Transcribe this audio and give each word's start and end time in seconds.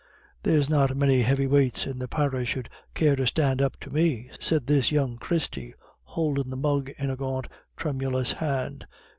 "There's 0.41 0.67
not 0.67 0.97
many 0.97 1.21
heavy 1.21 1.45
weights 1.45 1.85
in 1.85 1.99
the 1.99 2.07
parish 2.07 2.57
'ud 2.57 2.69
care 2.95 3.15
to 3.15 3.27
stand 3.27 3.61
up 3.61 3.77
to 3.81 3.91
me," 3.91 4.31
said 4.39 4.65
this 4.65 4.91
young 4.91 5.17
Christie, 5.17 5.75
holding 6.17 6.49
the 6.49 6.57
mug 6.57 6.89
in 6.97 7.11
a 7.11 7.15
gaunt 7.15 7.47
tremulous 7.77 8.31
hand. 8.31 8.87